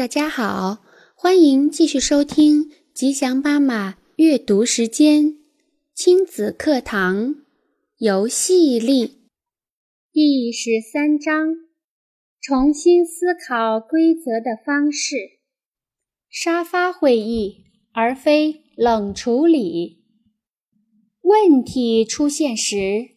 [0.00, 0.78] 大家好，
[1.14, 5.36] 欢迎继续收听吉祥妈妈阅读时间
[5.94, 7.34] 亲子课堂
[7.98, 9.28] 游戏力
[10.10, 11.48] 第十三章：
[12.40, 15.16] 重新思考规则的方式。
[16.30, 20.02] 沙发会议而非冷处理。
[21.20, 23.10] 问题出现时，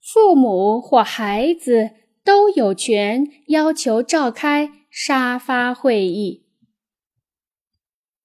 [0.00, 1.90] 父母或孩子
[2.24, 4.85] 都有权要求召开。
[4.98, 6.46] 沙发会议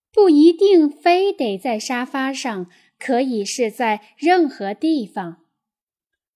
[0.10, 5.44] 不一定非得在沙发上，可以是在任何地方。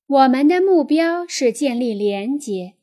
[0.05, 2.73] 我们的目标是建立连结。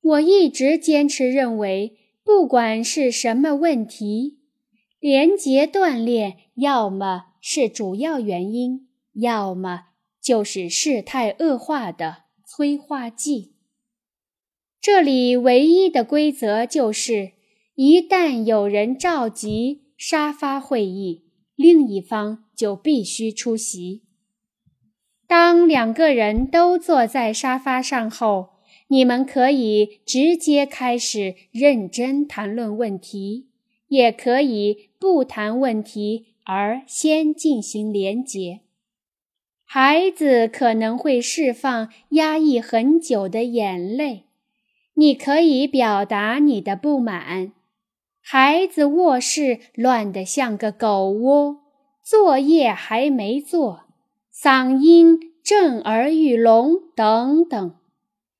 [0.00, 4.40] 我一直坚持认为，不管是什么问题，
[4.98, 13.55] 连结锻炼要么是主要原因，要么就是事态恶化的催化剂。
[14.86, 17.32] 这里唯一的规则就是，
[17.74, 21.24] 一旦有人召集沙发会议，
[21.56, 24.04] 另一方就必须出席。
[25.26, 33.48] 当两个人都坐在沙发上后，你们可以直接开始认真谈论问题，
[33.88, 38.60] 也可以不谈问题而先进行连结。
[39.64, 44.22] 孩子可能会释放压抑很久的眼泪。
[44.98, 47.52] 你可以表达你的不满。
[48.22, 51.58] 孩子卧室乱得像个狗窝，
[52.02, 53.82] 作业还没做，
[54.34, 57.76] 嗓音震耳欲聋等等。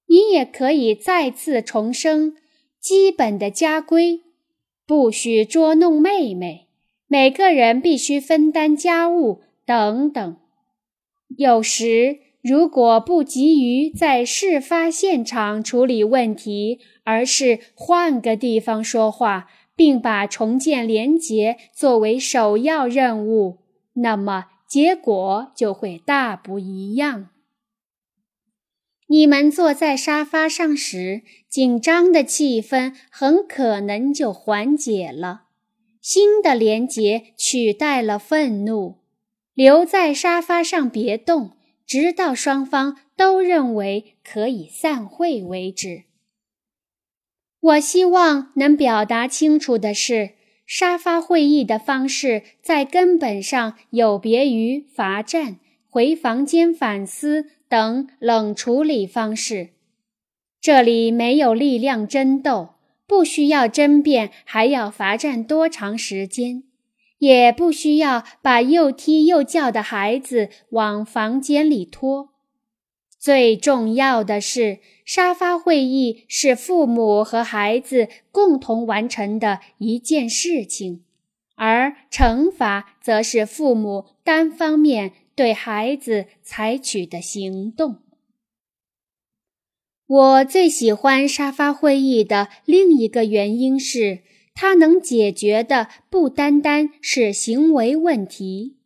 [0.07, 2.35] 你也可以再次重申
[2.81, 4.23] 基本的家规：
[4.87, 6.69] 不许捉弄妹妹，
[7.07, 10.37] 每个人必须分担家务等等。
[11.37, 12.26] 有时。
[12.49, 23.59] 如果不急于在事发现场处理问题，而是换个地方说话，并把重建连结作为首要任务，
[23.95, 27.31] 那么结果就会大不一样。
[29.09, 35.47] 你们坐在沙发上时，紧张的气氛很可能就缓解了，
[36.01, 38.99] 新的连结取代了愤怒。
[39.53, 41.56] 留在沙发上别动。
[41.87, 46.03] 直到双方都认为可以散会为止。
[47.61, 50.33] 我希望能表达清楚的是，
[50.67, 55.59] 沙发会议的方式在根本上有别于罚站、
[55.89, 59.71] 回房间反思等冷处理方式。
[60.61, 62.75] 这里没有力量争斗，
[63.07, 66.65] 不需要争辩，还要罚站多长时间。
[67.19, 72.31] 也不需要把又踢又叫的孩子往房间里拖。
[73.19, 81.03] 最重要的是，沙发会议是父母和孩子共同完成的一件事情，
[81.55, 87.97] 而惩罚则是父母单方面对孩子采取的行动。
[90.07, 94.21] 我最喜欢沙发会议的另一个原因是。
[94.59, 98.79] 它能解决的不单单是行为问题。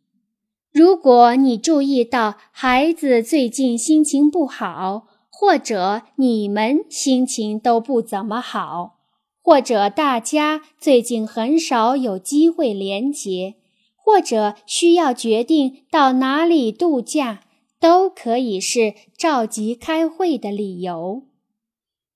[0.73, 8.99] 如果你注意到孩子最近心情不好，或者你们心情都不怎么好，
[9.41, 13.55] 或者大家最近很少有机会连结，
[13.95, 17.45] 或者需要决定到哪里度假，
[17.79, 21.23] 都可以是召集开会的理由。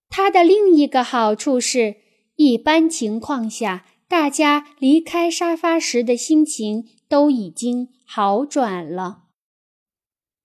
[0.10, 2.04] 它的另一个好处是。
[2.36, 9.24] 一般情况下，大家离开沙发时的心情都已经好转了。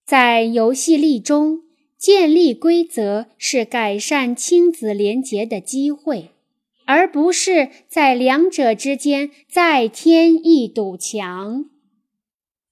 [0.07, 1.63] 在游戏力中，
[1.99, 6.31] 建立规则是改善亲子联结的机会，
[6.87, 11.67] 而不是在两者之间再添一堵墙。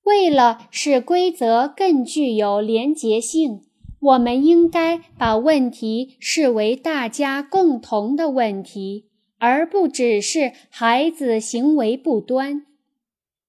[0.04, 3.62] 为了使规则更具有连结性，
[4.00, 9.07] 我们应该把问题视为大家共同的问题。
[9.38, 12.64] 而不只是孩子行为不端。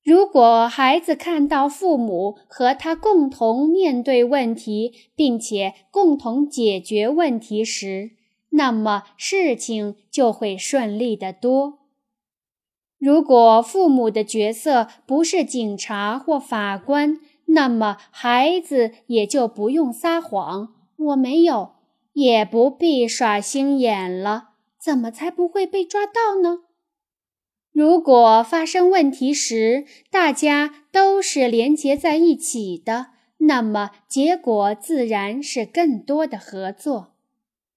[0.03, 8.11] 如果孩子看到父母和他共同面对问题，并且共同解决问题时，
[8.51, 11.79] 那么事情就会顺利得多。
[12.97, 21.73] 如果父母的角色不是警察或法官，那么孩子也就不用撒谎，我没有，
[22.13, 24.48] 也不必耍心眼了。
[24.81, 26.59] 怎么才不会被抓到呢？
[27.71, 33.07] 如果发生问题时大家都是连结在一起的，
[33.39, 37.15] 那么结果自然是更多的合作。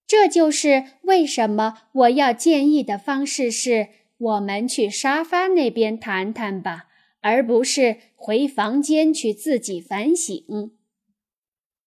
[0.06, 3.88] 这就是为什么我要建议的方式是：
[4.18, 6.86] 我们去沙发那边谈谈吧，
[7.20, 10.72] 而不是回房间去自己反省。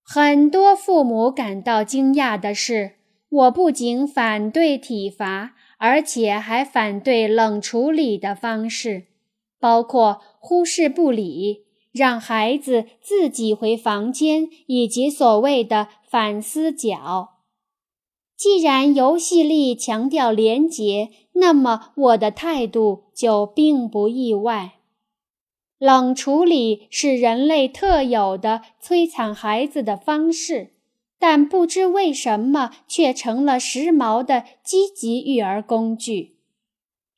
[0.03, 2.94] 很多父母感到惊讶的是，
[3.35, 9.07] 我不仅反对体罚，而且还反对冷处理的方式，
[9.59, 17.31] 包括忽视不理、让孩子自己回房间，以及所谓的反思角。
[18.37, 24.75] 既然游戏力强调廉洁，那么我的态度就并不意外。
[25.77, 30.74] 冷处理是人类特有的摧残孩子的方式，
[31.19, 36.35] 但不知为什么却成了时髦的积极育儿工具。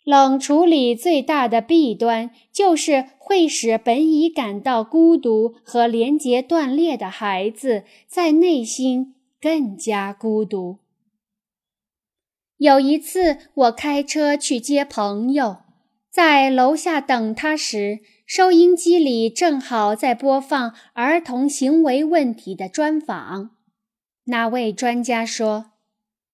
[0.03, 10.77] 冷处理最大的弊端就是会使本已感到孤独和连结断裂的孩子在内心更加孤独。
[12.57, 15.57] 有一次，我开车去接朋友，
[16.09, 23.56] 在楼下等他时，收音机里正好在播放儿童行为问题的专访。
[24.27, 25.71] 那位专家说：“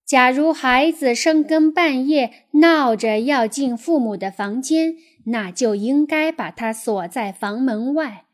[0.06, 4.96] 假如孩子深更半夜闹着要进父母的房间，
[5.26, 8.26] 那就应该把他锁在房门外，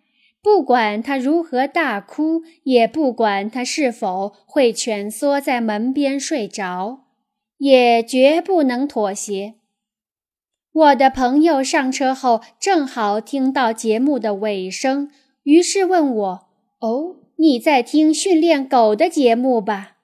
[0.41, 7.05] 不管他如何大哭，也不管他是否会蜷缩在门边睡着。”
[7.59, 9.55] 也绝不能妥协。
[10.71, 15.11] 我的朋友上车后正好听到节目的尾声，
[15.43, 16.47] 于是问我
[16.79, 19.97] ：“哦，你在听训练狗的节目吧？”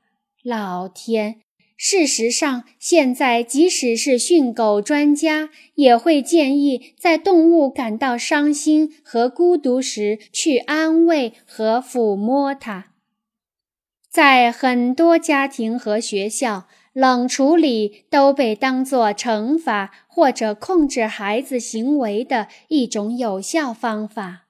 [0.44, 1.42] 老天！
[1.78, 12.94] 事实上，现在即使是训狗专家，也会建议在动物感到伤心和孤独时去安慰和抚摸它。
[14.10, 16.68] 在很多家庭和学校。
[16.96, 24.46] 冷处理都被当作惩罚或者控制孩子行为的一种有效方法。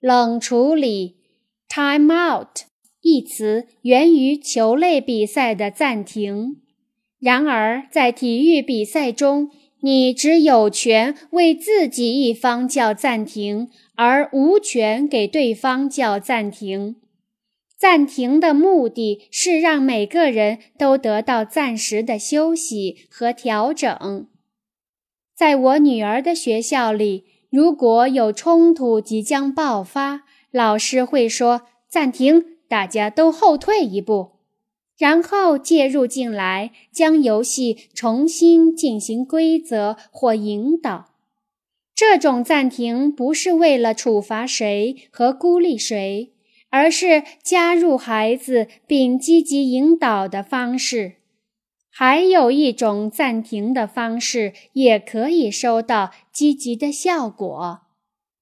[0.00, 1.18] 冷处理
[1.72, 2.64] （time out）
[3.00, 6.56] 一词源于球类比赛的暂停。
[7.18, 16.96] 然而，在体育比赛中，你只有权为自己一方叫暂停，而无权给对方叫暂停。
[17.78, 24.28] 暂停的目的是让每个人都得到暂时的休息和调整。
[25.34, 30.22] 在我女儿的学校里，如果有冲突即将爆发，
[30.52, 34.32] 老师会说：“暂停，大家都后退一步，
[34.96, 41.10] 然后介入进来，将游戏重新进行规则或引导。”
[41.96, 46.28] 这种暂停不是为了处罚谁和孤立谁。
[46.74, 51.16] 而是加入孩子并积极引导的方式。
[51.90, 57.82] 还有一种暂停的方式也可以收到积极的效果，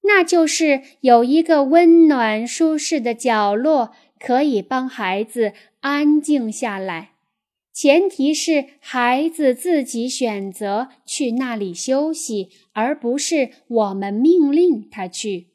[0.03, 7.11] 那就是有一个温暖舒适的角落，可以帮孩子安静下来。
[7.73, 15.47] 前提是孩子自己选择去那里休息，而不是我们命令他去。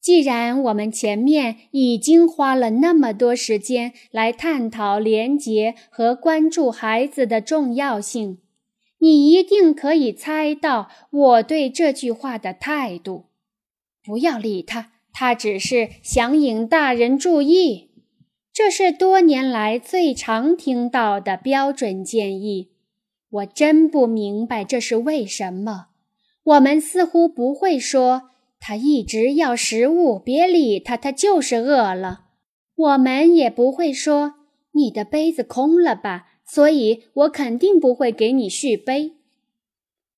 [0.00, 8.38] 既然我们前面已经花了那么多时间来探讨廉洁和关注孩子的重要性，
[9.00, 13.26] 你一定可以猜到我对这句话的态度。
[14.02, 17.90] 不要理他，他只是想引大人注意。
[18.52, 22.70] 这是多年来最常听到的标准建议。
[23.30, 25.88] 我真不明白这是为什么。
[26.42, 28.30] 我们似乎不会说。
[28.62, 32.26] 他一直要食物，别理他，他就是饿了。
[32.76, 34.34] 我们也不会说
[34.72, 39.12] 你的杯子空了吧，所以我肯定不会给你续杯。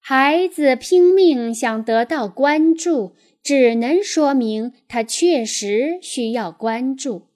[0.01, 3.13] 孩子拼命想得到关注，
[3.43, 7.29] 只能说明他确实需要关注。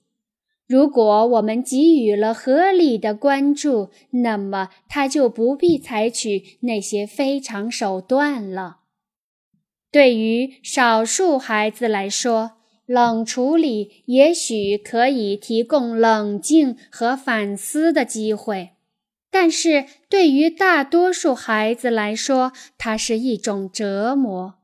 [0.66, 8.78] 如果我们给予了合理的关注，那么他就不必采取那些非常手段了。
[9.92, 12.52] 对于少数孩子来说，
[12.86, 18.70] 冷处理也许可以提供冷静和反思的机会，
[19.38, 24.54] 但是对于大多数孩子来说，它是一种折磨。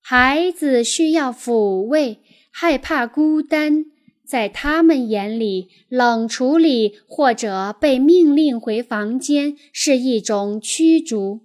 [0.00, 2.20] 孩子需要抚慰，
[2.52, 3.86] 害怕孤单，
[4.24, 11.40] 在他们眼里，冷处理或者被命令回房间是一种驱逐。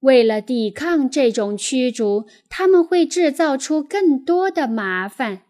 [0.00, 5.44] 为了抵抗这种驱逐，他们会制造出更多的麻烦。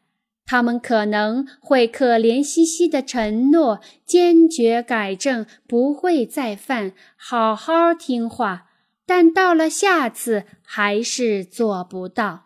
[0.46, 8.70] 他们可能会可怜兮兮的承诺，坚决改正，不会再犯，好好听话。
[9.04, 12.44] 但到了下次，还是做不到。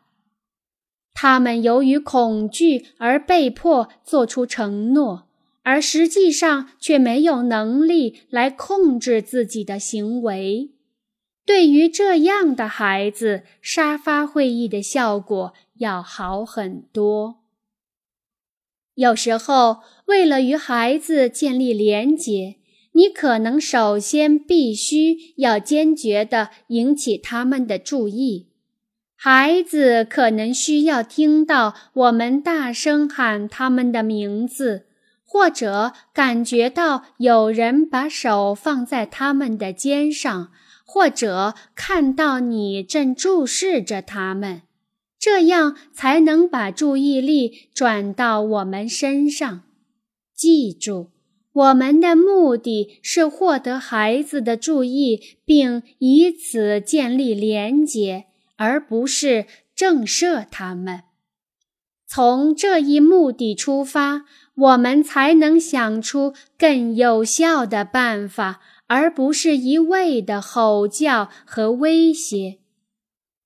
[1.12, 5.26] 他们由于恐惧而被迫做出承诺，
[5.62, 10.71] 而实际上却没有能力来控制自己的行为。
[11.45, 17.39] 对于这样的孩子，沙发会议的效果要好很多。
[19.00, 19.78] 有时候，
[20.09, 22.57] 为了与孩子建立连结，
[22.92, 28.49] 你可能首先必须要坚决地引起他们的注意。
[29.16, 34.85] 孩子可能需要听到我们大声喊他们的名字，
[35.25, 40.50] 或者感觉到有人把手放在他们的肩上。
[40.92, 44.62] 或者看到你正注视着他们，
[45.21, 49.62] 这样才能把注意力转到我们身上。
[50.35, 51.11] 记住，
[51.53, 58.25] 我们的目的是获得孩子的注意，并以此建立连结，
[58.57, 59.45] 而不是
[59.77, 61.03] 震慑他们。
[62.09, 64.25] 从这一目的出发，
[64.55, 68.61] 我们才能想出更有效的办法。
[68.93, 72.59] 而不是一味的吼叫和威胁。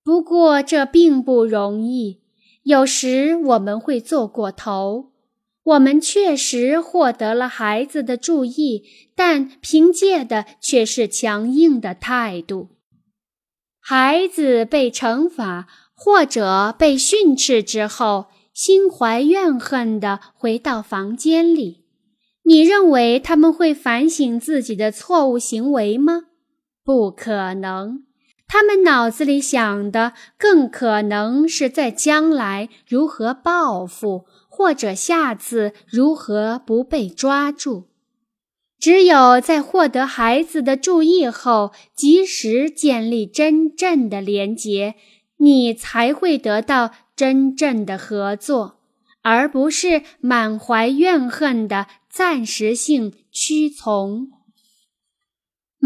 [0.05, 2.21] 不过这并不容易，
[2.63, 5.13] 有时我们会做过头。
[5.65, 8.85] 我们确实获得了孩子的注意，
[9.15, 12.69] 但凭借的却是强硬的态度。
[13.81, 21.85] 孩子被惩罚或者被训斥之后，心怀怨恨地回到房间里。
[22.43, 26.25] 你认为他们会反省自己的错误行为吗？
[26.85, 28.05] 不可能，
[28.57, 37.89] 他们脑子里想的更可能是在将来如何报复，或者下次如何不被抓住。
[38.79, 44.95] 只有在获得孩子的注意后，及时建立真正的连结，
[45.39, 48.77] 你才会得到真正的合作。
[49.23, 54.29] 而不是满怀怨恨的暂时性屈从。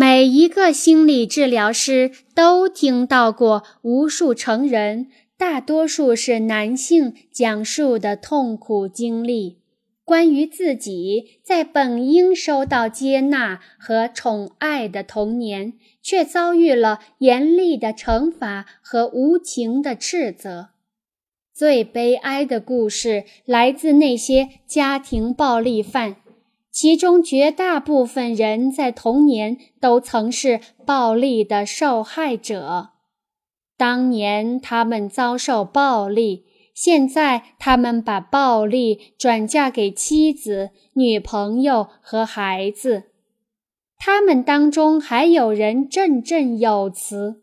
[0.00, 9.58] 每一个心理治疗师都听到过无数成人，大多数是男性讲述的痛苦经历，
[10.04, 20.68] 关于自己在本应受到接纳和宠爱的童年，却遭遇了严厉的惩罚和无情的斥责。
[21.52, 26.14] 最悲哀的故事来自那些家庭暴力犯，
[26.80, 32.90] 其中绝大部分人在童年都曾是暴力的受害者。
[33.76, 43.10] 当年他们遭受暴力，现在他们把暴力转嫁给妻子、女朋友和孩子。
[43.96, 47.42] 他们当中还有人振振有词。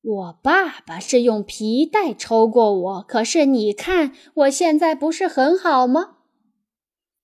[0.00, 6.17] 我爸爸是用皮带抽过我，可是你看我现在不是很好吗？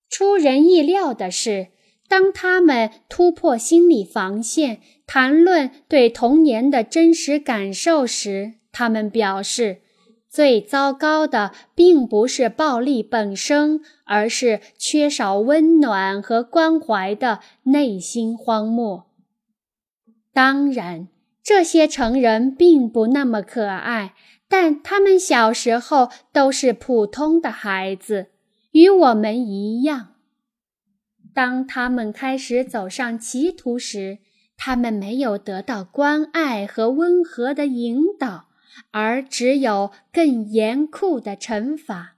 [0.08, 1.68] 出人意料的是，
[2.08, 9.82] 当他们突破心理防线，谈论对童年的真实感受时，他们表示，
[10.28, 19.06] 最糟糕的并不是暴力本身，而是缺少温暖和关怀的内心荒漠。
[20.32, 21.08] 当然。
[21.46, 24.14] 这些成人并不那么可爱，
[24.48, 28.28] 但他们小时候都是普通的孩子，
[28.74, 30.14] 与我们一样。
[31.32, 34.18] 当他们开始走上歧途时，
[34.56, 38.48] 他们没有得到关爱和温和的引导，
[38.90, 42.16] 而只有更严酷的惩罚。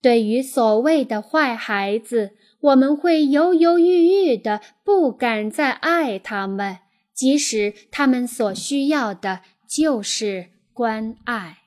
[0.00, 6.78] 对于所谓的坏孩子，我们会犹犹豫豫的，不敢再爱他们。
[7.12, 11.58] 即使他们所需要的就是关爱。